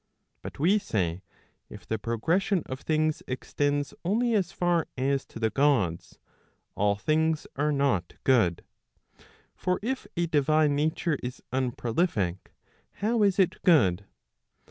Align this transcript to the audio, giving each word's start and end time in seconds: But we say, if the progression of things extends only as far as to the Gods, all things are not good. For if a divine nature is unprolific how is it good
But 0.41 0.57
we 0.57 0.79
say, 0.79 1.21
if 1.69 1.85
the 1.85 1.99
progression 1.99 2.63
of 2.65 2.79
things 2.81 3.21
extends 3.27 3.93
only 4.03 4.33
as 4.33 4.51
far 4.51 4.87
as 4.97 5.27
to 5.27 5.37
the 5.39 5.51
Gods, 5.51 6.17
all 6.73 6.95
things 6.95 7.45
are 7.55 7.71
not 7.71 8.15
good. 8.23 8.63
For 9.55 9.77
if 9.83 10.07
a 10.17 10.25
divine 10.25 10.75
nature 10.75 11.19
is 11.21 11.43
unprolific 11.53 12.39
how 12.95 13.21
is 13.21 13.37
it 13.37 13.61
good 13.61 14.05